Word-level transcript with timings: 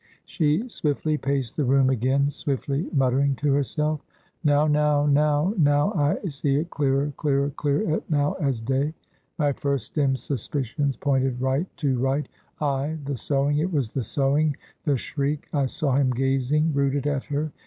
She 0.25 0.67
swiftly 0.67 1.15
paced 1.19 1.57
the 1.57 1.63
room 1.63 1.91
again, 1.91 2.31
swiftly 2.31 2.89
muttering 2.91 3.35
to 3.35 3.53
herself. 3.53 4.01
"Now, 4.43 4.65
now, 4.65 5.05
now, 5.05 5.53
now 5.59 5.91
I 5.93 6.17
see 6.27 6.55
it 6.55 6.71
clearer, 6.71 7.13
clearer 7.17 7.51
clear 7.51 8.01
now 8.09 8.33
as 8.41 8.59
day! 8.59 8.95
My 9.37 9.53
first 9.53 9.93
dim 9.93 10.15
suspicions 10.15 10.97
pointed 10.97 11.39
right! 11.39 11.67
too 11.77 11.99
right! 11.99 12.27
Ay 12.59 12.97
the 13.05 13.15
sewing! 13.15 13.59
it 13.59 13.71
was 13.71 13.91
the 13.91 14.01
sewing! 14.01 14.57
The 14.85 14.97
shriek! 14.97 15.47
I 15.53 15.67
saw 15.67 15.95
him 15.95 16.09
gazing 16.09 16.73
rooted 16.73 17.05
at 17.05 17.25
her. 17.25 17.51